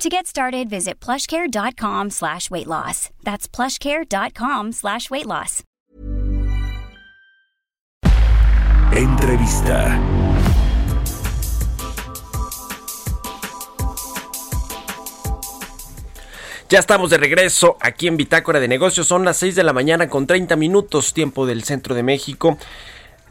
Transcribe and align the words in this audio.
To 0.00 0.08
get 0.08 0.26
started, 0.26 0.70
visit 0.70 0.98
plushcare.com 0.98 2.08
slash 2.08 2.50
weight 2.50 2.66
loss. 2.66 3.10
That's 3.22 3.46
plushcare.com 3.46 4.72
slash 4.72 5.10
weight 5.10 5.26
loss. 5.26 5.62
Entrevista. 8.96 10.00
Ya 16.70 16.78
estamos 16.78 17.10
de 17.10 17.18
regreso 17.18 17.76
aquí 17.80 18.06
en 18.06 18.16
Bitácora 18.16 18.58
de 18.58 18.68
Negocios. 18.68 19.06
Son 19.06 19.26
las 19.26 19.36
6 19.36 19.54
de 19.54 19.64
la 19.64 19.74
mañana 19.74 20.08
con 20.08 20.26
30 20.26 20.56
minutos, 20.56 21.12
tiempo 21.12 21.44
del 21.44 21.62
centro 21.64 21.94
de 21.94 22.02
México. 22.02 22.56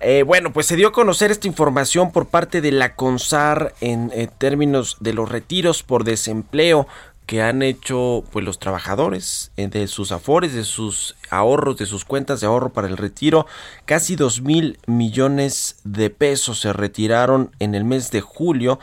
Eh, 0.01 0.23
bueno, 0.23 0.53
pues 0.53 0.65
se 0.65 0.77
dio 0.77 0.87
a 0.87 0.91
conocer 0.93 1.29
esta 1.29 1.47
información 1.47 2.11
por 2.11 2.27
parte 2.27 2.61
de 2.61 2.71
la 2.71 2.95
CONSAR 2.95 3.73
en 3.81 4.11
eh, 4.13 4.29
términos 4.37 4.95
de 5.01 5.13
los 5.13 5.29
retiros 5.29 5.83
por 5.83 6.05
desempleo 6.05 6.87
que 7.25 7.43
han 7.43 7.61
hecho 7.61 8.23
pues 8.31 8.43
los 8.43 8.57
trabajadores 8.59 9.51
eh, 9.57 9.67
de 9.67 9.87
sus 9.87 10.11
afores, 10.11 10.53
de 10.53 10.63
sus 10.63 11.15
ahorros, 11.29 11.77
de 11.77 11.85
sus 11.85 12.05
cuentas 12.05 12.39
de 12.39 12.47
ahorro 12.47 12.69
para 12.69 12.87
el 12.87 12.97
retiro. 12.97 13.45
Casi 13.85 14.15
dos 14.15 14.41
mil 14.41 14.79
millones 14.87 15.75
de 15.83 16.09
pesos 16.09 16.61
se 16.61 16.71
retiraron 16.71 17.51
en 17.59 17.75
el 17.75 17.83
mes 17.83 18.09
de 18.09 18.21
julio 18.21 18.79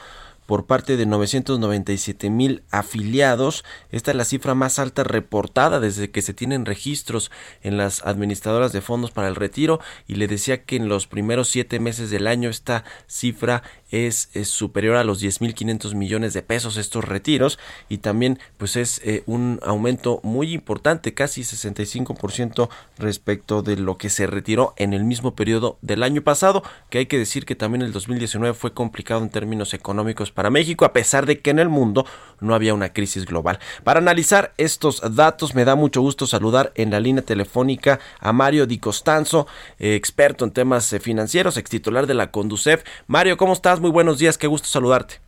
por 0.47 0.67
parte 0.67 0.97
de 0.97 1.07
997 1.07 2.31
mil 2.31 2.63
afiliados. 2.71 3.65
Esta 3.91 4.13
es 4.13 4.17
la 4.17 4.25
cifra 4.25 4.55
más 4.55 4.79
alta 4.79 5.05
reportada 5.05 5.81
desde 5.81 6.11
que 6.11 6.23
se 6.23 6.35
tienen 6.35 6.65
registros 6.65 7.31
en 7.63 7.77
las 7.77 8.05
administradoras 8.05 8.73
de 8.73 8.81
fondos 8.81 9.11
para 9.11 9.29
el 9.29 9.35
retiro 9.35 9.81
y 10.07 10.15
le 10.15 10.29
decía 10.29 10.63
que 10.65 10.77
en 10.77 10.89
los 10.89 11.07
primeros 11.07 11.49
siete 11.49 11.81
meses 11.81 12.11
del 12.11 12.27
año 12.27 12.49
esta 12.49 12.85
cifra 13.07 13.63
es, 14.05 14.29
superior 14.45 14.97
a 14.97 15.05
los 15.05 15.23
10.500 15.23 15.95
millones 15.95 16.35
de 16.35 16.43
pesos 16.43 16.77
estos 16.77 17.05
retiros 17.05 17.59
y 17.89 17.99
también 17.99 18.39
pues 18.59 18.77
es 18.77 19.01
eh, 19.05 19.23
un 19.27 19.61
aumento 19.63 20.21
muy 20.23 20.53
importante, 20.53 21.15
casi 21.15 21.43
65% 21.43 22.69
respecto 22.99 23.63
de 23.63 23.77
lo 23.77 23.97
que 23.97 24.11
se 24.11 24.27
retiró 24.27 24.75
en 24.77 24.93
el 24.93 25.05
mismo 25.05 25.35
periodo 25.35 25.79
del 25.83 26.03
año 26.03 26.23
pasado, 26.23 26.63
que 26.91 26.99
hay 26.99 27.07
que 27.07 27.19
decir 27.19 27.47
que 27.47 27.55
también 27.55 27.83
el 27.83 27.93
2019 27.93 28.55
fue 28.55 28.73
complicado 28.73 29.23
en 29.23 29.31
términos 29.31 29.75
económicos 29.75 30.31
para 30.31 30.51
México, 30.51 30.85
a 30.85 30.93
pesar 30.93 31.27
de 31.27 31.41
que 31.41 31.51
en 31.51 31.59
el 31.59 31.69
mundo 31.69 32.07
no 32.41 32.55
había 32.55 32.75
una 32.75 32.93
crisis 32.93 33.25
global. 33.25 33.59
Para 33.85 34.01
analizar 34.01 34.53
estos 34.59 35.03
datos 35.15 35.55
me 35.55 35.65
da 35.65 35.75
mucho 35.75 36.01
gusto 36.01 36.27
saludar 36.27 36.73
en 36.75 36.91
la 36.91 37.01
línea 37.01 37.23
telefónica 37.23 38.01
a 38.21 38.33
Mario 38.33 38.67
Di 38.67 38.79
Costanzo, 38.79 39.47
eh, 39.79 39.95
experto 39.95 40.45
en 40.45 40.51
temas 40.51 40.93
eh, 40.93 41.01
financieros, 41.01 41.57
ex 41.57 41.71
titular 41.71 42.07
de 42.07 42.15
la 42.15 42.31
Conducef. 42.31 42.83
Mario, 43.07 43.37
¿cómo 43.37 43.53
estás? 43.53 43.81
Muy 43.87 43.93
buenos 43.93 44.19
días, 44.19 44.37
qué 44.37 44.49
gusto 44.49 44.67
saludarte. 44.67 45.21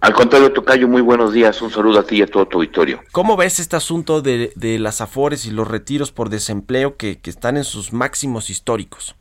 Al 0.00 0.14
contrario, 0.14 0.50
Tocayo, 0.50 0.88
muy 0.88 1.02
buenos 1.02 1.34
días. 1.34 1.60
Un 1.60 1.70
saludo 1.70 2.00
a 2.00 2.02
ti 2.02 2.16
y 2.16 2.22
a 2.22 2.26
todo 2.26 2.46
tu 2.46 2.56
auditorio. 2.56 3.02
¿Cómo 3.12 3.36
ves 3.36 3.58
este 3.58 3.76
asunto 3.76 4.22
de, 4.22 4.52
las 4.80 5.02
afores 5.02 5.44
y 5.44 5.50
los 5.50 5.68
retiros 5.68 6.12
por 6.12 6.30
desempleo 6.30 6.96
que, 6.96 7.20
están 7.24 7.58
en 7.58 7.64
sus 7.64 7.92
máximos 7.92 8.48
históricos? 8.48 9.16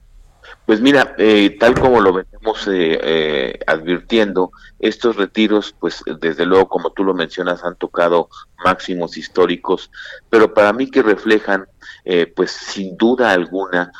Pues 0.65 0.79
mira, 0.79 1.13
eh, 1.17 1.57
tal 1.59 1.77
como 1.77 1.99
lo 1.99 2.13
venimos 2.13 2.69
eh, 2.69 2.97
eh, 3.03 3.59
advirtiendo, 3.67 4.51
estos 4.79 5.17
retiros, 5.17 5.75
pues 5.77 6.01
desde 6.21 6.45
luego, 6.45 6.69
como 6.69 6.91
tú 6.91 7.03
lo 7.03 7.13
mencionas, 7.13 7.65
han 7.65 7.75
tocado 7.75 8.29
máximos 8.63 9.17
históricos, 9.17 9.91
pero 10.29 10.53
para 10.53 10.71
mí 10.71 10.89
que 10.89 11.03
reflejan, 11.03 11.65
pues 12.33 12.51
sin 12.51 12.95
duda 12.95 13.31
alguna, 13.33 13.91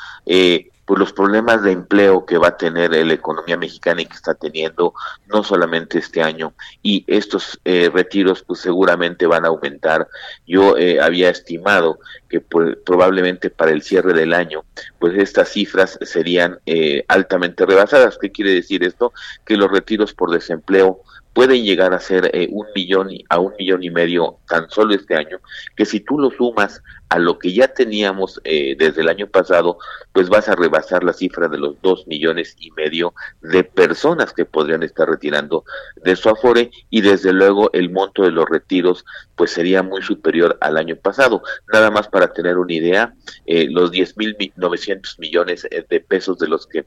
pues 0.86 1.00
los 1.00 1.12
problemas 1.12 1.62
de 1.62 1.72
empleo 1.72 2.24
que 2.24 2.38
va 2.38 2.48
a 2.48 2.56
tener 2.56 2.90
la 2.90 3.12
economía 3.12 3.56
mexicana 3.56 4.02
y 4.02 4.06
que 4.06 4.14
está 4.14 4.34
teniendo 4.34 4.94
no 5.26 5.42
solamente 5.42 5.98
este 5.98 6.22
año 6.22 6.54
y 6.80 7.04
estos 7.08 7.60
eh, 7.64 7.90
retiros 7.92 8.44
pues 8.44 8.60
seguramente 8.60 9.26
van 9.26 9.44
a 9.44 9.48
aumentar. 9.48 10.08
Yo 10.46 10.78
eh, 10.78 11.00
había 11.00 11.28
estimado 11.28 11.98
que 12.28 12.40
pues, 12.40 12.76
probablemente 12.84 13.50
para 13.50 13.72
el 13.72 13.82
cierre 13.82 14.12
del 14.12 14.32
año 14.32 14.64
pues 14.98 15.16
estas 15.16 15.48
cifras 15.50 15.98
serían 16.02 16.58
eh, 16.66 17.04
altamente 17.08 17.66
rebasadas 17.66 18.18
qué 18.20 18.30
quiere 18.30 18.52
decir 18.52 18.84
esto 18.84 19.12
que 19.44 19.56
los 19.56 19.70
retiros 19.70 20.14
por 20.14 20.30
desempleo 20.30 21.02
pueden 21.36 21.64
llegar 21.64 21.92
a 21.92 22.00
ser 22.00 22.32
un 22.50 22.66
millón 22.74 23.10
a 23.28 23.38
un 23.38 23.52
millón 23.58 23.82
y 23.82 23.90
medio 23.90 24.38
tan 24.48 24.70
solo 24.70 24.94
este 24.94 25.16
año, 25.16 25.38
que 25.76 25.84
si 25.84 26.00
tú 26.00 26.18
lo 26.18 26.30
sumas 26.30 26.82
a 27.08 27.18
lo 27.18 27.38
que 27.38 27.52
ya 27.52 27.68
teníamos 27.68 28.40
eh, 28.44 28.74
desde 28.78 29.02
el 29.02 29.08
año 29.08 29.26
pasado, 29.28 29.78
pues 30.12 30.28
vas 30.28 30.48
a 30.48 30.56
rebasar 30.56 31.04
la 31.04 31.12
cifra 31.12 31.48
de 31.48 31.58
los 31.58 31.80
dos 31.82 32.06
millones 32.06 32.56
y 32.58 32.70
medio 32.72 33.14
de 33.42 33.64
personas 33.64 34.32
que 34.32 34.44
podrían 34.44 34.82
estar 34.82 35.08
retirando 35.08 35.64
de 35.96 36.16
su 36.16 36.28
afore 36.28 36.70
y 36.90 37.02
desde 37.02 37.32
luego 37.32 37.70
el 37.74 37.90
monto 37.90 38.22
de 38.22 38.32
los 38.32 38.48
retiros 38.48 39.04
pues 39.36 39.50
sería 39.50 39.82
muy 39.82 40.02
superior 40.02 40.56
al 40.60 40.76
año 40.76 40.96
pasado. 40.96 41.42
Nada 41.72 41.90
más 41.90 42.08
para 42.16 42.32
tener 42.32 42.56
una 42.56 42.72
idea, 42.72 43.14
eh, 43.44 43.66
los 43.68 43.92
10.900 43.92 45.18
millones 45.18 45.68
eh, 45.70 45.84
de 45.86 46.00
pesos 46.00 46.38
de 46.38 46.48
los 46.48 46.66
que 46.66 46.86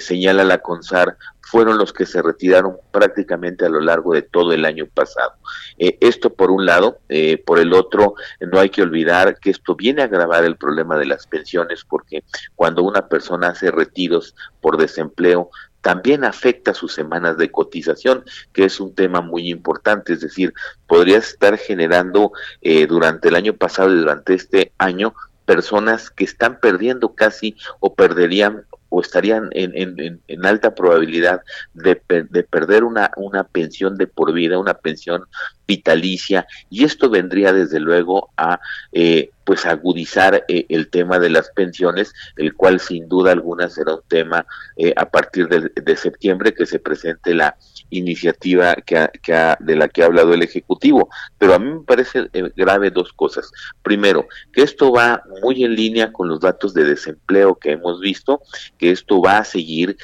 señala 0.00 0.44
la 0.44 0.58
CONSAR 0.58 1.16
fueron 1.40 1.78
los 1.78 1.94
que 1.94 2.04
se 2.04 2.20
retiraron 2.20 2.76
prácticamente 2.90 3.64
a 3.64 3.70
lo 3.70 3.80
largo 3.80 4.12
de 4.12 4.20
todo 4.20 4.52
el 4.52 4.66
año 4.66 4.86
pasado. 4.92 5.32
esto 5.78 6.34
por 6.34 6.50
un 6.50 6.66
lado, 6.66 6.98
por 7.46 7.58
el 7.58 7.72
otro, 7.72 8.16
no 8.40 8.58
hay 8.58 8.68
que 8.68 8.82
olvidar 8.82 9.38
que 9.38 9.48
esto 9.48 9.74
viene 9.74 10.02
a 10.02 10.06
agravar 10.06 10.44
el 10.44 10.56
problema 10.56 10.98
de 10.98 11.06
las 11.06 11.26
pensiones 11.26 11.82
porque 11.88 12.22
cuando 12.54 12.82
una 12.82 13.08
persona 13.08 13.48
hace 13.48 13.70
retiros 13.70 14.34
por 14.60 14.76
desempleo, 14.76 15.50
también 15.86 16.24
afecta 16.24 16.74
sus 16.74 16.92
semanas 16.92 17.38
de 17.38 17.52
cotización, 17.52 18.24
que 18.52 18.64
es 18.64 18.80
un 18.80 18.92
tema 18.92 19.20
muy 19.20 19.48
importante, 19.48 20.14
es 20.14 20.20
decir, 20.20 20.52
podría 20.88 21.18
estar 21.18 21.56
generando 21.58 22.32
eh, 22.60 22.88
durante 22.88 23.28
el 23.28 23.36
año 23.36 23.54
pasado 23.54 23.94
y 23.94 23.98
durante 23.98 24.34
este 24.34 24.72
año 24.78 25.14
personas 25.44 26.10
que 26.10 26.24
están 26.24 26.58
perdiendo 26.58 27.14
casi 27.14 27.54
o 27.78 27.94
perderían 27.94 28.64
o 28.88 29.00
estarían 29.00 29.48
en, 29.52 30.20
en, 30.26 30.46
alta 30.46 30.74
probabilidad 30.74 31.42
de, 31.74 32.02
de, 32.08 32.42
perder 32.42 32.82
una, 32.82 33.12
una 33.16 33.44
pensión 33.44 33.96
de 33.96 34.08
por 34.08 34.32
vida, 34.32 34.58
una 34.58 34.74
pensión 34.74 35.26
vitalicia, 35.68 36.48
y 36.68 36.82
esto 36.82 37.10
vendría 37.10 37.52
desde 37.52 37.78
luego 37.78 38.30
a 38.36 38.58
eh, 38.90 39.30
pues 39.46 39.64
agudizar 39.64 40.44
eh, 40.48 40.66
el 40.68 40.90
tema 40.90 41.20
de 41.20 41.30
las 41.30 41.50
pensiones, 41.50 42.12
el 42.36 42.52
cual 42.54 42.80
sin 42.80 43.08
duda 43.08 43.30
alguna 43.30 43.70
será 43.70 43.94
un 43.94 44.02
tema 44.08 44.44
eh, 44.76 44.92
a 44.96 45.08
partir 45.08 45.48
de, 45.48 45.70
de, 45.70 45.96
septiembre 45.96 46.52
que 46.52 46.66
se 46.66 46.80
presente 46.80 47.32
la 47.32 47.56
iniciativa 47.90 48.74
que, 48.74 49.08
que 49.22 49.54
de 49.60 49.76
la 49.76 49.88
que 49.88 50.02
ha 50.02 50.06
hablado 50.06 50.34
el 50.34 50.42
Ejecutivo. 50.42 51.08
Pero 51.38 51.54
a 51.54 51.60
mí 51.60 51.70
me 51.70 51.84
parece 51.84 52.28
grave 52.56 52.90
dos 52.90 53.12
cosas. 53.12 53.52
Primero, 53.82 54.26
que 54.52 54.62
esto 54.62 54.90
va 54.90 55.22
muy 55.40 55.62
en 55.62 55.76
línea 55.76 56.12
con 56.12 56.28
los 56.28 56.40
datos 56.40 56.74
de 56.74 56.82
desempleo 56.82 57.54
que 57.54 57.70
hemos 57.70 58.00
visto, 58.00 58.42
que 58.76 58.90
esto 58.90 59.22
va 59.22 59.38
a 59.38 59.44
seguir, 59.44 59.96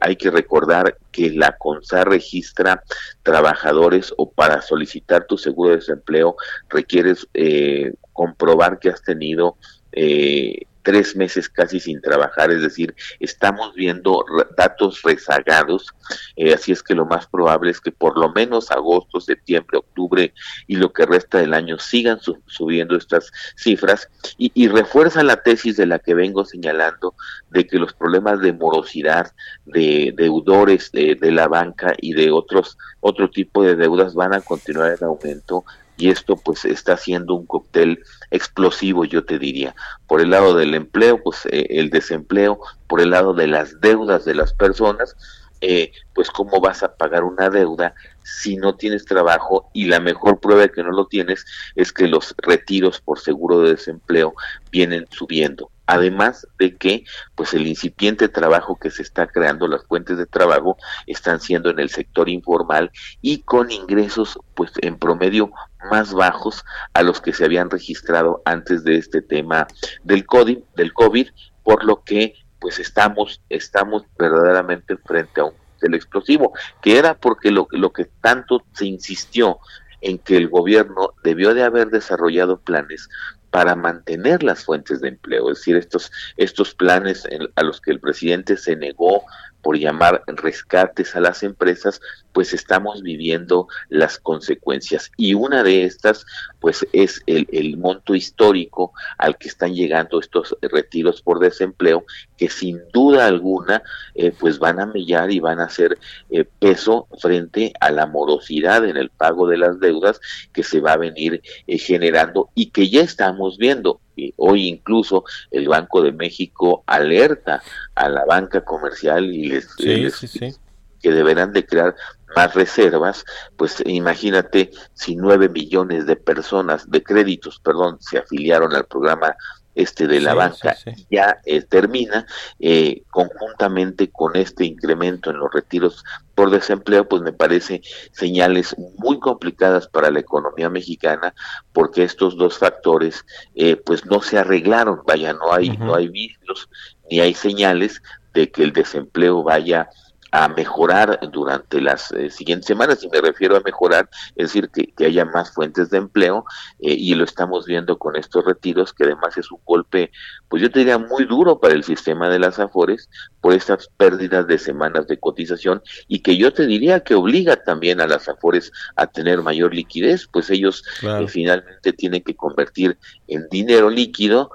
hay 0.00 0.16
que 0.16 0.30
recordar 0.30 0.96
que 1.16 1.30
la 1.30 1.56
CONSAR 1.56 2.10
registra 2.10 2.82
trabajadores 3.22 4.12
o 4.18 4.30
para 4.30 4.60
solicitar 4.60 5.26
tu 5.26 5.38
seguro 5.38 5.70
de 5.70 5.76
desempleo 5.76 6.36
requieres 6.68 7.26
eh, 7.32 7.94
comprobar 8.12 8.78
que 8.78 8.90
has 8.90 9.02
tenido 9.02 9.56
eh, 9.92 10.66
tres 10.86 11.16
meses 11.16 11.48
casi 11.48 11.80
sin 11.80 12.00
trabajar, 12.00 12.52
es 12.52 12.62
decir, 12.62 12.94
estamos 13.18 13.74
viendo 13.74 14.24
datos 14.56 15.02
rezagados, 15.02 15.92
eh, 16.36 16.54
así 16.54 16.70
es 16.70 16.80
que 16.80 16.94
lo 16.94 17.04
más 17.04 17.26
probable 17.26 17.72
es 17.72 17.80
que 17.80 17.90
por 17.90 18.16
lo 18.16 18.32
menos 18.32 18.70
agosto, 18.70 19.20
septiembre, 19.20 19.78
octubre 19.78 20.32
y 20.68 20.76
lo 20.76 20.92
que 20.92 21.04
resta 21.04 21.38
del 21.38 21.54
año 21.54 21.80
sigan 21.80 22.20
subiendo 22.46 22.94
estas 22.94 23.32
cifras. 23.56 24.08
Y, 24.38 24.68
refuerza 24.68 25.24
la 25.24 25.42
tesis 25.42 25.76
de 25.76 25.86
la 25.86 25.98
que 25.98 26.14
vengo 26.14 26.44
señalando 26.44 27.16
de 27.56 27.66
que 27.66 27.78
los 27.78 27.94
problemas 27.94 28.40
de 28.40 28.52
morosidad, 28.52 29.32
de 29.64 30.12
deudores 30.14 30.92
de, 30.92 31.14
de 31.14 31.32
la 31.32 31.48
banca 31.48 31.94
y 31.98 32.12
de 32.12 32.30
otros 32.30 32.76
otro 33.00 33.30
tipo 33.30 33.64
de 33.64 33.76
deudas 33.76 34.14
van 34.14 34.34
a 34.34 34.42
continuar 34.42 34.92
en 34.92 35.04
aumento 35.04 35.64
y 35.96 36.10
esto 36.10 36.36
pues 36.36 36.66
está 36.66 36.92
haciendo 36.92 37.34
un 37.34 37.46
cóctel 37.46 38.04
explosivo 38.30 39.06
yo 39.06 39.24
te 39.24 39.38
diría. 39.38 39.74
Por 40.06 40.20
el 40.20 40.30
lado 40.30 40.54
del 40.54 40.74
empleo 40.74 41.22
pues 41.22 41.46
eh, 41.46 41.66
el 41.70 41.88
desempleo 41.88 42.60
por 42.86 43.00
el 43.00 43.10
lado 43.10 43.32
de 43.32 43.46
las 43.46 43.80
deudas 43.80 44.26
de 44.26 44.34
las 44.34 44.52
personas 44.52 45.16
eh, 45.62 45.92
pues 46.14 46.30
cómo 46.30 46.60
vas 46.60 46.82
a 46.82 46.94
pagar 46.94 47.24
una 47.24 47.48
deuda 47.48 47.94
si 48.22 48.56
no 48.56 48.74
tienes 48.74 49.06
trabajo 49.06 49.70
y 49.72 49.86
la 49.86 50.00
mejor 50.00 50.40
prueba 50.40 50.60
de 50.60 50.70
que 50.70 50.82
no 50.82 50.90
lo 50.90 51.06
tienes 51.06 51.46
es 51.74 51.90
que 51.90 52.06
los 52.06 52.34
retiros 52.36 53.00
por 53.00 53.18
seguro 53.18 53.62
de 53.62 53.70
desempleo 53.70 54.34
vienen 54.70 55.06
subiendo 55.10 55.70
además 55.86 56.46
de 56.58 56.76
que 56.76 57.04
pues 57.34 57.54
el 57.54 57.66
incipiente 57.66 58.28
trabajo 58.28 58.78
que 58.78 58.90
se 58.90 59.02
está 59.02 59.26
creando, 59.26 59.68
las 59.68 59.84
fuentes 59.84 60.18
de 60.18 60.26
trabajo 60.26 60.76
están 61.06 61.40
siendo 61.40 61.70
en 61.70 61.78
el 61.78 61.90
sector 61.90 62.28
informal 62.28 62.90
y 63.22 63.42
con 63.42 63.70
ingresos 63.70 64.38
pues 64.54 64.72
en 64.82 64.98
promedio 64.98 65.50
más 65.90 66.12
bajos 66.12 66.64
a 66.94 67.02
los 67.02 67.20
que 67.20 67.32
se 67.32 67.44
habían 67.44 67.70
registrado 67.70 68.42
antes 68.44 68.84
de 68.84 68.96
este 68.96 69.22
tema 69.22 69.66
del 70.02 70.26
COVID, 70.26 70.58
del 70.74 70.92
COVID, 70.92 71.28
por 71.62 71.84
lo 71.84 72.02
que 72.02 72.34
pues 72.58 72.78
estamos 72.78 73.40
estamos 73.48 74.04
verdaderamente 74.18 74.96
frente 74.96 75.40
a 75.40 75.44
un 75.44 75.66
del 75.80 75.94
explosivo, 75.94 76.52
que 76.82 76.98
era 76.98 77.14
porque 77.14 77.50
lo, 77.50 77.68
lo 77.70 77.92
que 77.92 78.06
tanto 78.20 78.64
se 78.72 78.86
insistió 78.86 79.58
en 80.00 80.18
que 80.18 80.36
el 80.36 80.48
gobierno 80.48 81.14
debió 81.22 81.54
de 81.54 81.64
haber 81.64 81.88
desarrollado 81.88 82.58
planes 82.60 83.08
para 83.56 83.74
mantener 83.74 84.42
las 84.42 84.66
fuentes 84.66 85.00
de 85.00 85.08
empleo, 85.08 85.50
es 85.50 85.60
decir, 85.60 85.76
estos, 85.76 86.12
estos 86.36 86.74
planes 86.74 87.26
a 87.54 87.62
los 87.62 87.80
que 87.80 87.90
el 87.90 88.00
presidente 88.00 88.54
se 88.58 88.76
negó 88.76 89.24
por 89.66 89.78
llamar 89.78 90.22
rescates 90.28 91.16
a 91.16 91.20
las 91.20 91.42
empresas, 91.42 92.00
pues 92.32 92.54
estamos 92.54 93.02
viviendo 93.02 93.66
las 93.88 94.16
consecuencias. 94.16 95.10
Y 95.16 95.34
una 95.34 95.64
de 95.64 95.82
estas, 95.82 96.24
pues 96.60 96.86
es 96.92 97.20
el, 97.26 97.76
monto 97.76 98.14
histórico 98.14 98.92
al 99.18 99.36
que 99.36 99.48
están 99.48 99.74
llegando 99.74 100.20
estos 100.20 100.56
retiros 100.62 101.20
por 101.20 101.40
desempleo, 101.40 102.04
que 102.36 102.48
sin 102.48 102.80
duda 102.92 103.26
alguna, 103.26 103.82
eh, 104.14 104.32
pues 104.38 104.60
van 104.60 104.78
a 104.78 104.86
mellar 104.86 105.32
y 105.32 105.40
van 105.40 105.58
a 105.58 105.64
hacer 105.64 105.98
eh, 106.30 106.44
peso 106.60 107.08
frente 107.18 107.72
a 107.80 107.90
la 107.90 108.06
morosidad 108.06 108.84
en 108.84 108.96
el 108.96 109.10
pago 109.10 109.48
de 109.48 109.58
las 109.58 109.80
deudas 109.80 110.20
que 110.52 110.62
se 110.62 110.80
va 110.80 110.92
a 110.92 110.96
venir 110.96 111.42
eh, 111.66 111.78
generando 111.78 112.50
y 112.54 112.66
que 112.70 112.88
ya 112.88 113.00
estamos 113.00 113.58
viendo 113.58 114.00
hoy 114.36 114.68
incluso 114.68 115.24
el 115.50 115.68
Banco 115.68 116.02
de 116.02 116.12
México 116.12 116.82
alerta 116.86 117.62
a 117.94 118.08
la 118.08 118.24
banca 118.24 118.64
comercial 118.64 119.24
y 119.26 119.48
les, 119.48 119.68
que 119.76 121.10
deberán 121.12 121.52
de 121.52 121.66
crear 121.66 121.94
más 122.34 122.54
reservas, 122.54 123.24
pues 123.56 123.82
imagínate 123.86 124.70
si 124.92 125.16
nueve 125.16 125.48
millones 125.48 126.06
de 126.06 126.16
personas, 126.16 126.90
de 126.90 127.02
créditos, 127.02 127.60
perdón, 127.60 127.98
se 128.00 128.18
afiliaron 128.18 128.74
al 128.74 128.86
programa 128.86 129.34
este 129.76 130.06
de 130.08 130.20
la 130.20 130.34
banca 130.34 130.74
ya 131.10 131.38
eh, 131.44 131.62
termina 131.62 132.26
eh, 132.58 133.02
conjuntamente 133.10 134.10
con 134.10 134.34
este 134.34 134.64
incremento 134.64 135.30
en 135.30 135.38
los 135.38 135.52
retiros 135.52 136.02
por 136.34 136.50
desempleo 136.50 137.06
pues 137.06 137.22
me 137.22 137.32
parece 137.32 137.82
señales 138.10 138.74
muy 138.96 139.20
complicadas 139.20 139.86
para 139.86 140.10
la 140.10 140.20
economía 140.20 140.70
mexicana 140.70 141.34
porque 141.72 142.04
estos 142.04 142.36
dos 142.36 142.58
factores 142.58 143.24
eh, 143.54 143.76
pues 143.76 144.06
no 144.06 144.20
se 144.22 144.38
arreglaron. 144.38 145.00
Vaya 145.06 145.34
no 145.34 145.52
hay 145.52 145.70
no 145.76 145.94
hay 145.94 146.08
vicios 146.08 146.68
ni 147.10 147.20
hay 147.20 147.34
señales 147.34 148.02
de 148.34 148.50
que 148.50 148.64
el 148.64 148.72
desempleo 148.72 149.42
vaya 149.42 149.88
a 150.36 150.48
mejorar 150.48 151.18
durante 151.32 151.80
las 151.80 152.12
eh, 152.12 152.28
siguientes 152.28 152.66
semanas, 152.66 153.02
y 153.02 153.08
me 153.08 153.22
refiero 153.22 153.56
a 153.56 153.60
mejorar, 153.60 154.10
es 154.36 154.48
decir, 154.48 154.68
que, 154.68 155.06
haya 155.06 155.24
más 155.24 155.50
fuentes 155.50 155.88
de 155.88 155.96
empleo, 155.96 156.44
eh, 156.78 156.92
y 156.92 157.14
lo 157.14 157.24
estamos 157.24 157.64
viendo 157.64 157.96
con 157.96 158.16
estos 158.16 158.44
retiros, 158.44 158.92
que 158.92 159.04
además 159.04 159.38
es 159.38 159.50
un 159.50 159.60
golpe, 159.64 160.12
pues 160.50 160.60
yo 160.60 160.70
te 160.70 160.80
diría 160.80 160.98
muy 160.98 161.24
duro 161.24 161.58
para 161.58 161.72
el 161.72 161.84
sistema 161.84 162.28
de 162.28 162.38
las 162.38 162.58
AFORES 162.58 163.08
por 163.40 163.54
estas 163.54 163.88
pérdidas 163.96 164.46
de 164.46 164.58
semanas 164.58 165.06
de 165.06 165.18
cotización, 165.18 165.82
y 166.06 166.18
que 166.18 166.36
yo 166.36 166.52
te 166.52 166.66
diría 166.66 167.00
que 167.00 167.14
obliga 167.14 167.56
también 167.56 168.02
a 168.02 168.06
las 168.06 168.28
AFORES 168.28 168.72
a 168.96 169.06
tener 169.06 169.40
mayor 169.40 169.74
liquidez, 169.74 170.28
pues 170.30 170.50
ellos 170.50 170.84
eh, 171.00 171.26
finalmente 171.28 171.94
tienen 171.94 172.22
que 172.22 172.36
convertir 172.36 172.98
en 173.26 173.48
dinero 173.48 173.88
líquido 173.88 174.50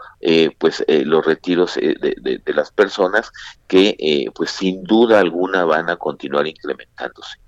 pues 0.57 0.85
los 0.87 1.25
retiros 1.25 1.75
de, 1.75 1.95
de, 2.45 2.53
las 2.53 2.71
personas 2.71 3.31
que 3.67 4.29
pues 4.35 4.51
sin 4.51 4.83
duda 4.83 5.19
alguna 5.19 5.65
van 5.65 5.89
a 5.89 5.97
continuar 5.97 6.47
incrementándose. 6.47 7.40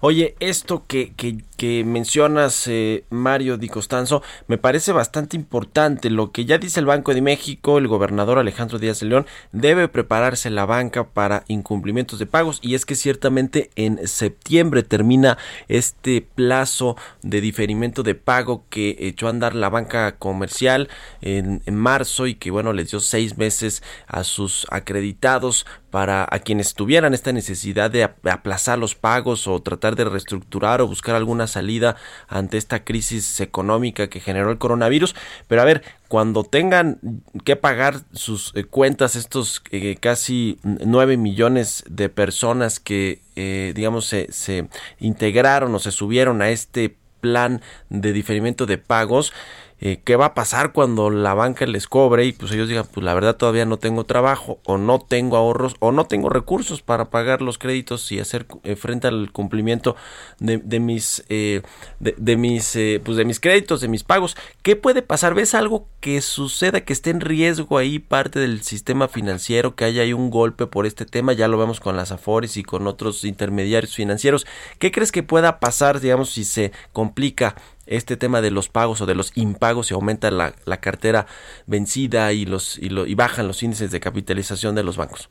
Oye, 0.00 0.34
esto 0.40 0.84
que, 0.86 1.12
que, 1.56 1.84
mencionas, 1.84 2.66
eh, 2.66 3.04
Mario 3.08 3.56
Di 3.56 3.68
Costanzo, 3.68 4.22
me 4.48 4.58
parece 4.58 4.92
bastante 4.92 5.36
importante. 5.36 6.10
Lo 6.10 6.30
que 6.30 6.44
ya 6.44 6.58
dice 6.58 6.80
el 6.80 6.86
Banco 6.86 7.14
de 7.14 7.22
México, 7.22 7.78
el 7.78 7.88
gobernador 7.88 8.38
Alejandro 8.38 8.78
Díaz 8.78 9.00
de 9.00 9.06
León, 9.06 9.26
debe 9.52 9.88
prepararse 9.88 10.50
la 10.50 10.66
banca 10.66 11.08
para 11.08 11.44
incumplimientos 11.48 12.18
de 12.18 12.26
pagos. 12.26 12.58
Y 12.62 12.74
es 12.74 12.84
que 12.84 12.94
ciertamente 12.94 13.70
en 13.76 14.06
septiembre 14.06 14.82
termina 14.82 15.38
este 15.68 16.20
plazo 16.20 16.96
de 17.22 17.40
diferimiento 17.40 18.02
de 18.02 18.14
pago 18.14 18.64
que 18.68 18.96
echó 19.00 19.26
a 19.26 19.30
andar 19.30 19.54
la 19.54 19.70
banca 19.70 20.16
comercial 20.16 20.88
en, 21.22 21.62
en 21.64 21.76
marzo 21.76 22.26
y 22.26 22.34
que, 22.34 22.50
bueno, 22.50 22.74
les 22.74 22.90
dio 22.90 23.00
seis 23.00 23.38
meses 23.38 23.82
a 24.06 24.24
sus 24.24 24.66
acreditados 24.70 25.66
para 25.90 26.26
a 26.30 26.38
quienes 26.38 26.74
tuvieran 26.74 27.14
esta 27.14 27.32
necesidad 27.32 27.90
de 27.90 28.04
aplazar 28.04 28.78
los 28.78 28.94
pagos 28.94 29.46
o 29.46 29.60
tratar 29.60 29.96
de 29.96 30.04
reestructurar 30.04 30.80
o 30.80 30.86
buscar 30.86 31.14
alguna 31.14 31.46
salida 31.46 31.96
ante 32.28 32.56
esta 32.56 32.84
crisis 32.84 33.40
económica 33.40 34.08
que 34.08 34.20
generó 34.20 34.50
el 34.50 34.58
coronavirus. 34.58 35.14
Pero 35.48 35.62
a 35.62 35.64
ver, 35.64 35.82
cuando 36.08 36.44
tengan 36.44 36.98
que 37.44 37.56
pagar 37.56 38.00
sus 38.12 38.52
eh, 38.54 38.64
cuentas 38.64 39.16
estos 39.16 39.62
eh, 39.70 39.96
casi 40.00 40.58
nueve 40.62 41.16
millones 41.16 41.84
de 41.88 42.08
personas 42.08 42.80
que 42.80 43.22
eh, 43.36 43.72
digamos 43.74 44.06
se, 44.06 44.32
se 44.32 44.68
integraron 44.98 45.74
o 45.74 45.78
se 45.78 45.92
subieron 45.92 46.42
a 46.42 46.50
este 46.50 46.96
plan 47.20 47.60
de 47.90 48.12
diferimiento 48.12 48.66
de 48.66 48.78
pagos 48.78 49.32
eh, 49.80 50.00
qué 50.04 50.16
va 50.16 50.26
a 50.26 50.34
pasar 50.34 50.72
cuando 50.72 51.10
la 51.10 51.34
banca 51.34 51.66
les 51.66 51.86
cobre 51.86 52.26
y 52.26 52.32
pues 52.32 52.52
ellos 52.52 52.68
digan, 52.68 52.86
pues 52.92 53.02
la 53.02 53.14
verdad 53.14 53.36
todavía 53.36 53.64
no 53.64 53.78
tengo 53.78 54.04
trabajo 54.04 54.60
o 54.64 54.76
no 54.76 54.98
tengo 54.98 55.36
ahorros 55.36 55.74
o 55.80 55.90
no 55.90 56.04
tengo 56.04 56.28
recursos 56.28 56.82
para 56.82 57.10
pagar 57.10 57.40
los 57.40 57.56
créditos 57.56 58.12
y 58.12 58.20
hacer 58.20 58.46
eh, 58.64 58.76
frente 58.76 59.08
al 59.08 59.32
cumplimiento 59.32 59.96
de, 60.38 60.58
de 60.58 60.80
mis 60.80 61.24
eh, 61.28 61.62
de, 61.98 62.36
mis 62.36 62.78
pues 63.04 63.16
de 63.16 63.24
mis 63.24 63.40
créditos, 63.40 63.80
de 63.80 63.88
mis 63.88 64.04
pagos. 64.04 64.36
¿Qué 64.62 64.76
puede 64.76 65.02
pasar? 65.02 65.34
¿Ves 65.34 65.54
algo 65.54 65.86
que 66.00 66.20
suceda 66.20 66.82
que 66.82 66.92
esté 66.92 67.10
en 67.10 67.20
riesgo 67.20 67.78
ahí 67.78 67.98
parte 67.98 68.38
del 68.38 68.62
sistema 68.62 69.08
financiero, 69.08 69.74
que 69.74 69.84
haya 69.84 70.02
ahí 70.02 70.12
un 70.12 70.30
golpe 70.30 70.66
por 70.66 70.86
este 70.86 71.06
tema? 71.06 71.32
Ya 71.32 71.48
lo 71.48 71.58
vemos 71.58 71.80
con 71.80 71.96
las 71.96 72.12
Afores 72.12 72.56
y 72.56 72.62
con 72.62 72.86
otros 72.86 73.24
intermediarios 73.24 73.94
financieros. 73.94 74.46
¿Qué 74.78 74.90
crees 74.90 75.12
que 75.12 75.22
pueda 75.22 75.60
pasar, 75.60 76.00
digamos, 76.00 76.30
si 76.30 76.44
se 76.44 76.72
complica 76.92 77.56
este 77.86 78.16
tema 78.16 78.40
de 78.40 78.50
los 78.50 78.68
pagos 78.68 79.00
o 79.00 79.06
de 79.06 79.14
los 79.14 79.32
impagos 79.36 79.90
y 79.90 79.94
aumenta 79.94 80.30
la, 80.30 80.52
cartera 80.80 81.26
vencida 81.66 82.32
y, 82.32 82.46
los, 82.46 82.78
y, 82.78 82.88
lo, 82.88 83.06
y 83.06 83.14
bajan 83.14 83.48
los 83.48 83.62
índices 83.62 83.90
de 83.90 84.00
capitalización 84.00 84.74
de 84.74 84.82
los 84.82 84.96
bancos? 84.96 85.28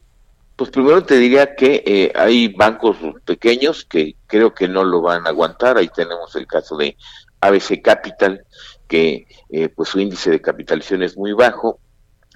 Pues 0.60 0.72
primero 0.72 1.02
te 1.04 1.18
diría 1.18 1.56
que 1.56 1.84
eh, 1.86 2.12
hay 2.16 2.50
bancos 2.50 2.98
pequeños 3.24 3.86
que 3.86 4.16
creo 4.28 4.54
que 4.54 4.68
no 4.68 4.84
lo 4.84 5.02
van 5.02 5.26
a 5.26 5.30
aguantar. 5.30 5.78
Ahí 5.78 5.88
tenemos 5.88 6.36
el 6.36 6.48
caso 6.48 6.76
de 6.76 6.98
ABC 7.40 7.82
Capital, 7.82 8.44
que 8.86 9.26
eh, 9.50 9.70
pues 9.70 9.88
su 9.88 10.02
índice 10.02 10.32
de 10.32 10.42
capitalización 10.42 11.04
es 11.04 11.16
muy 11.16 11.32
bajo. 11.32 11.80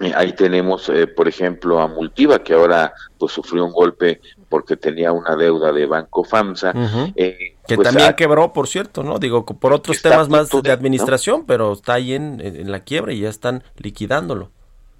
Eh, 0.00 0.10
ahí 0.16 0.32
tenemos, 0.32 0.90
por 1.14 1.28
ejemplo, 1.28 1.80
a 1.80 1.86
Multiva, 1.86 2.42
que 2.42 2.54
ahora 2.54 2.94
pues 3.18 3.30
sufrió 3.32 3.66
un 3.66 3.72
golpe 3.72 4.22
porque 4.54 4.76
tenía 4.76 5.10
una 5.10 5.34
deuda 5.34 5.72
de 5.72 5.84
Banco 5.84 6.22
FAMSA. 6.22 6.72
Que 7.16 7.56
pues, 7.66 7.88
también 7.88 8.14
quebró, 8.14 8.52
por 8.52 8.68
cierto, 8.68 9.02
¿no? 9.02 9.18
Digo, 9.18 9.44
por 9.44 9.72
otros 9.72 10.00
temas 10.00 10.28
más 10.28 10.48
de, 10.48 10.70
administración, 10.70 11.44
pero 11.44 11.72
está 11.72 11.94
ahí 11.94 12.14
en, 12.14 12.70
la 12.70 12.78
quiebra 12.78 13.12
y 13.12 13.18
ya 13.18 13.30
están 13.30 13.64
liquidándolo. 13.78 14.52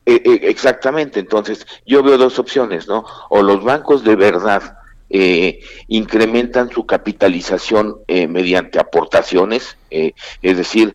Eh, 0.07 0.21
eh, 0.25 0.41
exactamente, 0.43 1.21
entonces 1.21 1.69
yo 1.87 2.03
veo 2.03 2.19
dos 2.19 2.41
opciones, 2.41 2.89
¿no? 2.89 3.05
O 3.31 3.43
los 3.43 3.63
bancos 3.63 4.03
de 4.03 4.17
verdad 4.17 4.77
eh, 5.11 5.61
incrementan 5.89 6.71
su 6.71 6.87
capitalización 6.87 7.97
mediante 8.09 8.79
aportaciones, 8.79 9.77
es 9.91 10.57
decir, 10.57 10.93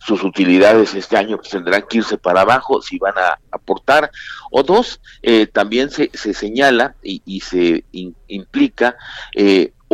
sus 0.00 0.22
utilidades 0.24 0.94
este 0.94 1.16
año 1.16 1.38
tendrán 1.38 1.84
que 1.88 1.98
irse 1.98 2.16
para 2.16 2.40
abajo 2.40 2.80
si 2.80 2.98
van 2.98 3.14
a 3.18 3.38
aportar, 3.50 4.10
o 4.50 4.62
dos, 4.62 5.00
también 5.52 5.90
se, 5.90 6.10
se 6.14 6.32
señala 6.32 6.94
y, 7.02 7.22
y 7.26 7.40
se 7.40 7.84
implica 8.28 8.96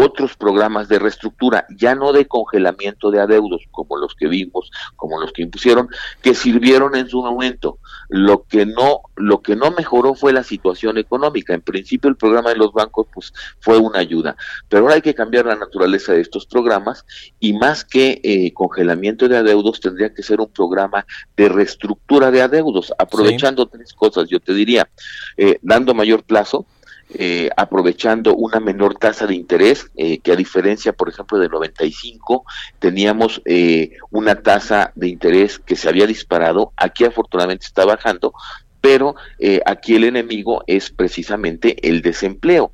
otros 0.01 0.37
programas 0.37 0.89
de 0.89 0.99
reestructura, 0.99 1.67
ya 1.77 1.95
no 1.95 2.13
de 2.13 2.27
congelamiento 2.27 3.11
de 3.11 3.21
adeudos 3.21 3.63
como 3.71 3.97
los 3.97 4.15
que 4.15 4.29
vimos, 4.29 4.71
como 4.97 5.21
los 5.21 5.33
que 5.33 5.43
impusieron, 5.43 5.89
que 6.23 6.35
sirvieron 6.35 6.97
en 6.97 7.09
su 7.09 7.23
momento. 7.23 7.79
Lo 8.09 8.45
que 8.45 8.67
no, 8.67 9.03
lo 9.17 9.43
que 9.43 9.57
no 9.57 9.71
mejoró 9.71 10.15
fue 10.15 10.33
la 10.33 10.43
situación 10.43 10.99
económica. 10.99 11.55
En 11.55 11.63
principio 11.63 12.09
el 12.09 12.17
programa 12.17 12.51
de 12.51 12.57
los 12.57 12.73
bancos 12.73 13.07
pues 13.13 13.33
fue 13.61 13.79
una 13.79 13.99
ayuda, 13.99 14.37
pero 14.69 14.83
ahora 14.83 14.95
hay 14.95 15.03
que 15.03 15.15
cambiar 15.15 15.47
la 15.47 15.57
naturaleza 15.57 16.13
de 16.13 16.21
estos 16.21 16.47
programas 16.47 17.05
y 17.39 17.53
más 17.53 17.85
que 17.85 18.21
eh, 18.23 18.53
congelamiento 18.53 19.29
de 19.29 19.37
adeudos 19.37 19.81
tendría 19.81 20.13
que 20.15 20.23
ser 20.23 20.41
un 20.41 20.51
programa 20.51 21.05
de 21.37 21.49
reestructura 21.49 22.31
de 22.31 22.43
adeudos, 22.43 22.93
aprovechando 22.99 23.67
tres 23.67 23.93
cosas, 23.93 24.29
yo 24.29 24.41
te 24.41 24.55
diría, 24.55 24.89
eh, 25.37 25.59
dando 25.63 25.95
mayor 25.95 26.23
plazo, 26.23 26.67
eh, 27.15 27.51
aprovechando 27.57 28.35
una 28.35 28.61
menor 28.61 28.97
tasa 28.97 29.27
de 29.27 29.35
interés, 29.35 29.91
eh, 29.97 30.19
que 30.19 30.33
a 30.33 30.37
diferencia, 30.37 30.93
por 30.93 31.09
ejemplo, 31.09 31.39
del 31.39 31.51
95, 31.51 32.45
teníamos 32.79 33.43
eh, 33.45 33.93
una 34.11 34.43
tasa 34.43 34.93
de 34.95 35.09
interés 35.09 35.59
que 35.59 35.77
se 35.77 35.89
había 35.89 36.07
disparado, 36.07 36.73
aquí 36.77 37.05
afortunadamente 37.05 37.67
está 37.67 37.85
bajando, 37.85 38.33
pero 38.81 39.15
eh, 39.39 39.61
aquí 39.67 39.95
el 39.95 40.05
enemigo 40.05 40.63
es 40.67 40.91
precisamente 40.91 41.77
el 41.89 42.03
desempleo. 42.03 42.73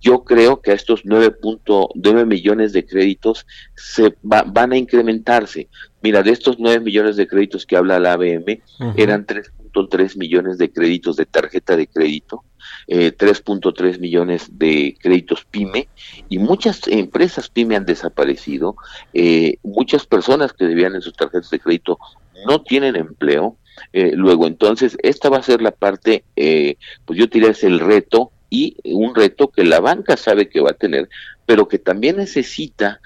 Yo 0.00 0.24
creo 0.24 0.62
que 0.62 0.72
estos 0.72 1.04
9.9 1.04 2.26
millones 2.26 2.72
de 2.72 2.84
créditos 2.86 3.46
se 3.76 4.14
van 4.22 4.72
a 4.72 4.76
incrementarse. 4.76 5.68
Mira, 6.02 6.22
de 6.22 6.30
estos 6.30 6.56
9 6.58 6.80
millones 6.80 7.16
de 7.16 7.28
créditos 7.28 7.66
que 7.66 7.76
habla 7.76 8.00
la 8.00 8.14
ABM, 8.14 8.62
eran 8.96 9.26
3.3 9.26 10.16
millones 10.16 10.58
de 10.58 10.72
créditos 10.72 11.16
de 11.16 11.26
tarjeta 11.26 11.76
de 11.76 11.86
crédito, 11.86 12.42
3.3 12.88 13.94
eh, 13.94 13.98
millones 13.98 14.58
de 14.58 14.96
créditos 15.00 15.44
PYME 15.44 15.88
y 16.28 16.38
muchas 16.38 16.86
empresas 16.88 17.48
PYME 17.48 17.76
han 17.76 17.86
desaparecido, 17.86 18.76
eh, 19.14 19.56
muchas 19.62 20.06
personas 20.06 20.52
que 20.52 20.66
debían 20.66 20.94
en 20.94 21.02
sus 21.02 21.14
tarjetas 21.14 21.50
de 21.50 21.60
crédito 21.60 21.98
no 22.46 22.62
tienen 22.62 22.96
empleo. 22.96 23.56
Eh, 23.92 24.12
luego, 24.14 24.46
entonces, 24.46 24.98
esta 25.02 25.30
va 25.30 25.38
a 25.38 25.42
ser 25.42 25.62
la 25.62 25.70
parte, 25.70 26.24
pues 26.34 27.18
yo 27.18 27.26
diría 27.26 27.50
es 27.50 27.64
el 27.64 27.80
reto 27.80 28.32
y 28.50 28.76
un 28.84 29.14
reto 29.14 29.48
que 29.48 29.64
la 29.64 29.80
banca 29.80 30.16
sabe 30.16 30.48
que 30.48 30.60
va 30.60 30.70
a 30.70 30.74
tener, 30.74 31.08
pero 31.46 31.68
que 31.68 31.78
también 31.78 32.16
necesita 32.16 33.00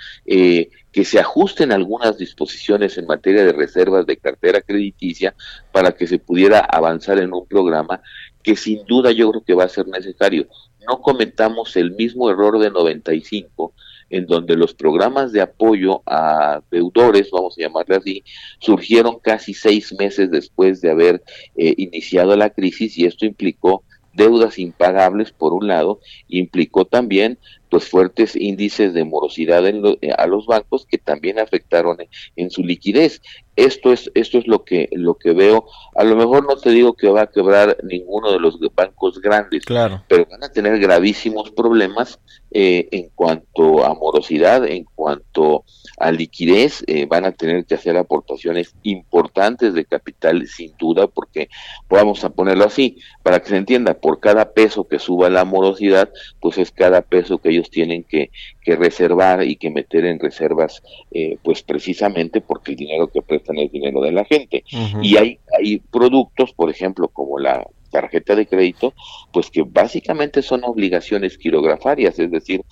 que 0.97 1.05
se 1.05 1.21
ajusten 1.21 1.73
algunas 1.73 2.17
disposiciones 2.17 2.97
en 2.97 3.07
materia 3.07 3.45
de 3.45 3.53
reservas 3.53 4.07
de 4.07 4.17
cartera 4.17 4.63
crediticia 4.63 5.35
para 5.71 5.93
que 5.93 6.07
se 6.07 6.19
pudiera 6.19 6.61
avanzar 6.61 7.19
en 7.19 7.35
un 7.35 7.47
programa 7.47 8.01
que 8.47 8.55
sin 8.55 8.87
duda 8.87 9.11
yo 9.11 9.29
creo 9.33 9.43
que 9.43 9.55
va 9.55 9.65
a 9.65 9.69
ser 9.69 9.89
necesario. 9.89 10.47
No 10.87 11.01
cometamos 11.01 11.77
el 11.77 11.91
mismo 11.91 12.31
error 12.31 12.61
de 12.61 12.71
95 12.71 13.75
en 14.09 14.27
donde 14.27 14.55
los 14.55 14.73
programas 14.73 15.33
de 15.33 15.41
apoyo 15.41 16.01
a 16.07 16.63
deudores, 16.71 17.29
vamos 17.33 17.59
a 17.59 17.63
llamarle 17.63 17.97
así, 17.97 18.25
surgieron 18.61 19.19
casi 19.19 19.53
seis 19.53 19.93
meses 19.99 20.31
después 20.31 20.81
de 20.81 20.93
haber 20.93 21.25
eh, 21.57 21.75
iniciado 21.77 22.37
la 22.37 22.51
crisis 22.51 22.97
y 22.97 23.05
esto 23.05 23.27
implicó 23.27 23.83
deudas 24.17 24.61
impagables 24.61 25.33
por 25.33 25.53
un 25.53 25.67
lado, 25.67 25.99
implicó 26.29 26.85
también 26.85 27.39
pues 27.69 27.89
fuertes 27.89 28.37
índices 28.37 28.95
de 28.95 29.05
morosidad 29.05 29.67
en 29.67 29.83
eh, 30.01 30.11
a 30.17 30.27
los 30.27 30.47
bancos 30.47 30.87
que 30.87 30.99
también 30.99 31.39
afectaron 31.39 31.99
en, 32.37 32.51
su 32.51 32.63
liquidez. 32.63 33.21
Esto 33.57 33.93
es 33.93 34.11
esto 34.15 34.39
es 34.39 34.47
lo 34.47 34.65
que 34.65 34.89
lo 34.93 35.15
que 35.15 35.33
veo. 35.33 35.67
A 35.95 36.05
lo 36.05 36.15
mejor 36.17 36.47
no 36.47 36.57
te 36.57 36.71
digo 36.71 36.95
que 36.95 37.09
va 37.09 37.23
a 37.23 37.27
quebrar 37.31 37.77
ninguno 37.83 38.33
de 38.33 38.39
los 38.39 38.59
bancos 38.75 39.21
grandes, 39.21 39.65
claro. 39.65 40.03
pero 40.09 40.27
van 40.31 40.45
a 40.45 40.51
tener 40.51 40.79
gravísimos 40.79 41.51
problemas 41.51 42.21
eh, 42.51 42.89
en 42.91 43.11
cuanto 43.15 43.85
a 43.85 43.95
morosidad, 43.95 44.67
en 44.67 44.85
cuanto 44.85 45.65
a 45.99 46.11
liquidez, 46.11 46.85
eh, 46.87 47.07
van 47.07 47.25
a 47.25 47.33
tener 47.33 47.65
que 47.65 47.75
hacer 47.75 47.97
aportaciones 47.97 48.75
importantes 48.83 49.75
de 49.75 49.85
capital 49.85 50.47
sin 50.47 50.75
duda, 50.77 51.07
porque 51.07 51.49
vamos 51.89 52.25
a 52.25 52.31
ponerlo 52.31 52.65
así, 52.65 52.99
para 53.23 53.41
que 53.41 53.51
se 53.51 53.57
entienda, 53.57 53.95
por 53.95 54.21
cada 54.21 54.53
peso 54.53 54.89
que 54.89 54.99
suba 54.99 55.31
la 55.31 55.45
morosidad, 55.45 56.11
pues 56.41 56.59
es 56.59 56.71
cada 56.71 57.03
peso 57.03 57.39
que 57.39 57.51
ellos 57.51 57.71
tienen 57.71 58.05
que, 58.05 58.31
que 58.63 58.75
reservar 58.75 59.45
y 59.45 59.57
que 59.57 59.71
meter 59.71 60.05
en 60.05 60.19
reservas, 60.19 60.83
eh, 61.13 61.39
pues 61.43 61.63
precisamente 61.63 62.41
porque 62.41 62.73
el 62.73 62.79
dinero 62.79 63.07
que 63.07 63.23
prestan 63.23 63.46
es 63.55 63.73
dinero 63.73 64.01
de 64.01 64.13
la 64.13 64.25
gente. 64.25 64.65
Y 65.03 65.17
hay, 65.17 65.39
hay 65.59 65.79
productos, 65.79 66.53
por 66.53 66.71
ejemplo, 66.71 67.09
como 67.09 67.39
la 67.39 67.67
tarjeta 67.91 68.35
de 68.35 68.47
crédito, 68.47 68.95
pues 69.33 69.51
que 69.51 69.63
básicamente 69.63 70.43
son 70.43 70.65
obligaciones 70.65 71.39
quirografarias, 71.39 72.19
es 72.19 72.31
decir, 72.31 72.63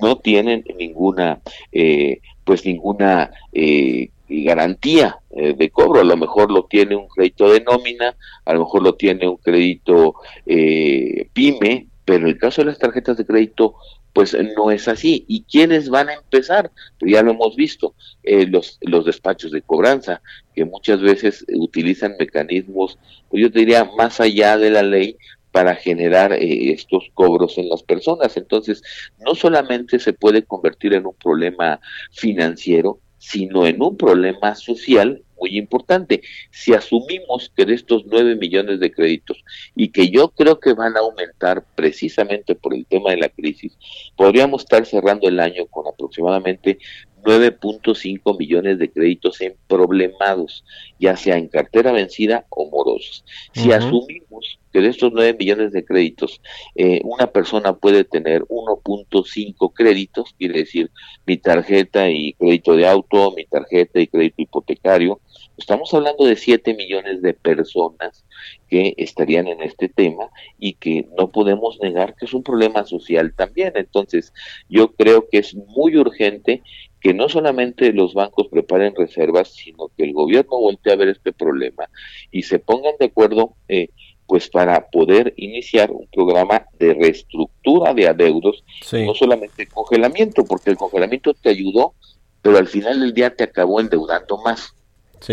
no 0.00 0.16
tienen 0.16 0.64
ninguna, 0.78 1.40
eh, 1.72 2.20
pues 2.44 2.64
ninguna 2.64 3.30
eh, 3.52 4.10
garantía 4.28 5.18
eh, 5.30 5.54
de 5.54 5.70
cobro. 5.70 6.00
A 6.00 6.04
lo 6.04 6.16
mejor 6.16 6.50
lo 6.50 6.64
tiene 6.64 6.96
un 6.96 7.08
crédito 7.08 7.52
de 7.52 7.60
nómina, 7.60 8.16
a 8.44 8.54
lo 8.54 8.60
mejor 8.60 8.82
lo 8.82 8.94
tiene 8.94 9.28
un 9.28 9.36
crédito 9.36 10.14
pyme, 10.44 11.86
pero 12.04 12.24
en 12.24 12.28
el 12.28 12.38
caso 12.38 12.62
de 12.62 12.66
las 12.66 12.78
tarjetas 12.78 13.16
de 13.16 13.26
crédito 13.26 13.74
pues 14.12 14.36
no 14.56 14.70
es 14.70 14.88
así. 14.88 15.24
¿Y 15.28 15.42
quiénes 15.42 15.88
van 15.88 16.08
a 16.08 16.14
empezar? 16.14 16.70
Pues 16.98 17.12
ya 17.12 17.22
lo 17.22 17.32
hemos 17.32 17.56
visto, 17.56 17.94
los, 18.24 18.78
los 18.80 19.04
despachos 19.04 19.50
de 19.52 19.62
cobranza, 19.62 20.22
que 20.54 20.64
muchas 20.64 21.00
veces 21.00 21.44
utilizan 21.54 22.16
mecanismos, 22.18 22.98
pues 23.28 23.42
yo 23.42 23.48
diría, 23.48 23.90
más 23.96 24.20
allá 24.20 24.58
de 24.58 24.70
la 24.70 24.82
ley 24.82 25.16
para 25.52 25.74
generar 25.74 26.32
eh, 26.32 26.72
estos 26.72 27.04
cobros 27.14 27.58
en 27.58 27.68
las 27.68 27.82
personas. 27.82 28.36
Entonces, 28.36 28.82
no 29.18 29.34
solamente 29.34 29.98
se 29.98 30.12
puede 30.12 30.44
convertir 30.44 30.94
en 30.94 31.06
un 31.06 31.14
problema 31.14 31.80
financiero, 32.12 33.00
sino 33.18 33.66
en 33.66 33.82
un 33.82 33.96
problema 33.96 34.54
social 34.54 35.22
muy 35.40 35.56
importante. 35.56 36.22
Si 36.50 36.74
asumimos 36.74 37.50
que 37.56 37.64
de 37.64 37.74
estos 37.74 38.04
nueve 38.06 38.36
millones 38.36 38.78
de 38.78 38.92
créditos 38.92 39.42
y 39.74 39.88
que 39.88 40.10
yo 40.10 40.28
creo 40.28 40.60
que 40.60 40.74
van 40.74 40.96
a 40.96 41.00
aumentar 41.00 41.64
precisamente 41.74 42.54
por 42.54 42.74
el 42.74 42.86
tema 42.86 43.10
de 43.10 43.16
la 43.16 43.28
crisis, 43.28 43.76
podríamos 44.16 44.62
estar 44.62 44.84
cerrando 44.86 45.28
el 45.28 45.40
año 45.40 45.66
con 45.66 45.86
aproximadamente 45.86 46.78
9.5 47.22 48.38
millones 48.38 48.78
de 48.78 48.90
créditos 48.90 49.40
en 49.40 49.54
problemados, 49.66 50.64
ya 50.98 51.16
sea 51.16 51.36
en 51.36 51.48
cartera 51.48 51.92
vencida 51.92 52.46
o 52.50 52.70
morosos. 52.70 53.24
Si 53.52 53.72
asumimos 53.72 54.58
que 54.72 54.80
de 54.80 54.88
estos 54.88 55.12
9 55.12 55.36
millones 55.38 55.72
de 55.72 55.84
créditos, 55.84 56.40
eh, 56.74 57.00
una 57.04 57.26
persona 57.26 57.74
puede 57.74 58.04
tener 58.04 58.42
1.5 58.42 59.72
créditos, 59.74 60.34
quiere 60.38 60.60
decir 60.60 60.90
mi 61.26 61.36
tarjeta 61.36 62.08
y 62.08 62.34
crédito 62.34 62.76
de 62.76 62.86
auto, 62.86 63.32
mi 63.36 63.44
tarjeta 63.44 64.00
y 64.00 64.06
crédito 64.06 64.42
hipotecario, 64.42 65.20
estamos 65.56 65.92
hablando 65.92 66.24
de 66.24 66.36
7 66.36 66.74
millones 66.74 67.20
de 67.22 67.34
personas 67.34 68.24
que 68.68 68.94
estarían 68.96 69.48
en 69.48 69.60
este 69.62 69.88
tema 69.88 70.30
y 70.58 70.74
que 70.74 71.06
no 71.18 71.30
podemos 71.30 71.78
negar 71.80 72.14
que 72.14 72.26
es 72.26 72.32
un 72.32 72.42
problema 72.42 72.84
social 72.84 73.34
también. 73.36 73.72
Entonces, 73.74 74.32
yo 74.68 74.92
creo 74.92 75.28
que 75.28 75.38
es 75.38 75.54
muy 75.54 75.96
urgente 75.96 76.62
que 77.00 77.14
no 77.14 77.28
solamente 77.28 77.92
los 77.92 78.14
bancos 78.14 78.48
preparen 78.48 78.94
reservas, 78.94 79.48
sino 79.48 79.90
que 79.96 80.04
el 80.04 80.12
gobierno 80.12 80.58
voltee 80.58 80.92
a 80.92 80.96
ver 80.96 81.08
este 81.08 81.32
problema 81.32 81.88
y 82.30 82.42
se 82.42 82.58
pongan 82.58 82.94
de 82.98 83.06
acuerdo 83.06 83.54
eh, 83.68 83.88
pues 84.26 84.48
para 84.48 84.88
poder 84.90 85.34
iniciar 85.36 85.90
un 85.90 86.06
programa 86.06 86.64
de 86.78 86.94
reestructura 86.94 87.92
de 87.94 88.06
adeudos, 88.06 88.62
no 88.92 89.12
solamente 89.12 89.66
congelamiento, 89.66 90.44
porque 90.44 90.70
el 90.70 90.76
congelamiento 90.76 91.34
te 91.34 91.48
ayudó, 91.48 91.94
pero 92.40 92.56
al 92.56 92.68
final 92.68 93.00
del 93.00 93.12
día 93.12 93.34
te 93.34 93.42
acabó 93.42 93.80
endeudando 93.80 94.38
más. 94.38 94.72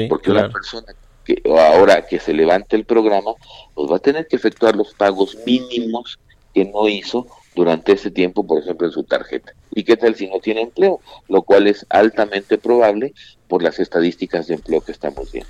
porque 0.09 0.31
una 0.31 0.49
persona 0.49 0.95
que 1.23 1.43
ahora 1.45 2.07
que 2.07 2.19
se 2.19 2.33
levante 2.33 2.75
el 2.75 2.85
programa, 2.85 3.33
pues 3.75 3.91
va 3.91 3.97
a 3.97 3.99
tener 3.99 4.27
que 4.27 4.37
efectuar 4.37 4.75
los 4.75 4.95
pagos 4.95 5.37
mínimos 5.45 6.17
que 6.51 6.65
no 6.65 6.87
hizo 6.87 7.27
durante 7.57 7.93
ese 7.93 8.11
tiempo, 8.11 8.45
por 8.45 8.61
ejemplo, 8.61 8.85
en 8.87 8.93
su 8.93 9.03
tarjeta. 9.03 9.51
¿Y 9.71 9.83
qué 9.83 9.97
tal 9.97 10.15
si 10.15 10.27
no 10.27 10.39
tiene 10.39 10.61
empleo? 10.61 11.01
Lo 11.27 11.41
cual 11.41 11.65
es 11.67 11.85
altamente 11.89 12.59
probable 12.59 13.13
por 13.47 13.63
las 13.63 13.79
estadísticas 13.79 14.47
de 14.47 14.53
empleo 14.53 14.81
que 14.81 14.91
estamos 14.91 15.31
viendo 15.31 15.49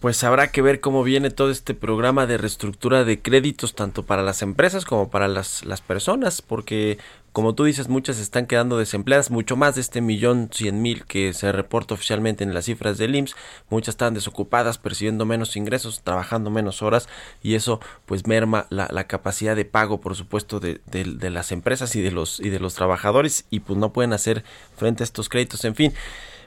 pues 0.00 0.22
habrá 0.24 0.52
que 0.52 0.62
ver 0.62 0.80
cómo 0.80 1.02
viene 1.02 1.30
todo 1.30 1.50
este 1.50 1.74
programa 1.74 2.26
de 2.26 2.36
reestructura 2.36 3.04
de 3.04 3.20
créditos 3.20 3.74
tanto 3.74 4.04
para 4.04 4.22
las 4.22 4.42
empresas 4.42 4.84
como 4.84 5.08
para 5.10 5.26
las, 5.26 5.64
las 5.64 5.80
personas, 5.80 6.42
porque 6.42 6.98
como 7.36 7.54
tú 7.54 7.64
dices, 7.64 7.90
muchas 7.90 8.18
están 8.18 8.46
quedando 8.46 8.78
desempleadas, 8.78 9.30
mucho 9.30 9.56
más 9.56 9.74
de 9.74 9.82
este 9.82 10.00
millón 10.00 10.48
cien 10.50 10.80
mil 10.80 11.04
que 11.04 11.34
se 11.34 11.52
reporta 11.52 11.92
oficialmente 11.92 12.42
en 12.44 12.54
las 12.54 12.64
cifras 12.64 12.96
del 12.96 13.14
IMSS, 13.14 13.36
muchas 13.68 13.92
están 13.92 14.14
desocupadas, 14.14 14.78
percibiendo 14.78 15.26
menos 15.26 15.54
ingresos, 15.54 16.00
trabajando 16.02 16.48
menos 16.48 16.80
horas 16.80 17.10
y 17.42 17.54
eso 17.54 17.78
pues 18.06 18.26
merma 18.26 18.66
la, 18.70 19.06
capacidad 19.06 19.54
de 19.54 19.66
pago, 19.66 20.00
por 20.00 20.16
supuesto, 20.16 20.60
de, 20.60 20.80
de, 20.86 21.28
las 21.28 21.52
empresas 21.52 21.94
y 21.94 22.00
de 22.00 22.10
los 22.10 22.40
y 22.40 22.48
de 22.48 22.58
los 22.58 22.72
trabajadores 22.72 23.44
y 23.50 23.60
pues 23.60 23.78
no 23.78 23.92
pueden 23.92 24.14
hacer 24.14 24.42
frente 24.74 25.02
a 25.02 25.04
estos 25.04 25.28
créditos, 25.28 25.62
en 25.66 25.74
fin. 25.74 25.92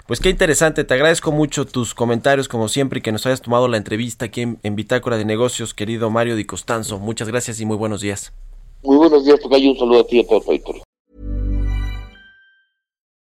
Pues 0.08 0.20
qué 0.20 0.32
interesante, 0.32 0.86
te 0.86 0.94
agradezco 0.96 1.32
mucho 1.32 1.66
tus 1.66 1.94
comentarios 1.94 2.48
como 2.48 2.68
siempre 2.68 2.98
y 2.98 3.02
que 3.04 3.12
nos 3.12 3.28
hayas 3.28 3.44
tomado 3.44 3.68
la 3.68 3.78
entrevista 3.78 4.26
aquí 4.26 4.42
en, 4.42 4.76
Bitácora 4.76 5.18
de 5.18 5.26
Negocios, 5.26 5.76
querido 5.76 6.10
Mario 6.10 6.36
Di 6.36 6.46
Costanzo. 6.46 6.98
Muchas 6.98 7.28
gracias 7.28 7.60
y 7.60 7.68
muy 7.68 7.78
buenos 7.78 8.02
días. 8.02 8.34
Muy 8.82 8.96
buenos 8.96 9.26
días, 9.26 9.40
Tocayo. 9.42 9.72
Un 9.72 9.78
saludo 9.78 10.00
a 10.00 10.04
ti 10.06 10.18
y 10.18 10.20
a 10.22 10.28
todo 10.28 10.38
el 10.38 10.44